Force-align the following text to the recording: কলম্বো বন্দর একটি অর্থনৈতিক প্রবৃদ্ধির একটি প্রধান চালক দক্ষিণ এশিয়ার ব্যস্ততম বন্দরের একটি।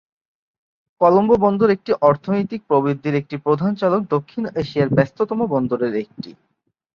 কলম্বো 1.01 1.35
বন্দর 1.37 1.69
একটি 1.69 1.91
অর্থনৈতিক 2.01 2.61
প্রবৃদ্ধির 2.69 3.15
একটি 3.15 3.35
প্রধান 3.45 3.71
চালক 3.75 4.01
দক্ষিণ 4.09 4.43
এশিয়ার 4.61 4.89
ব্যস্ততম 4.89 5.39
বন্দরের 5.53 5.93
একটি। 5.95 6.29